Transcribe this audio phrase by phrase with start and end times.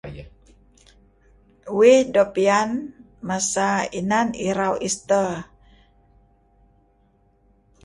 [1.77, 2.69] uih do pian
[3.27, 3.69] masa
[3.99, 5.33] inan irau ester